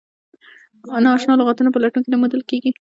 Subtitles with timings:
[1.03, 2.71] نا اشنا لغتونه په لټون کې نه موندل کیږي.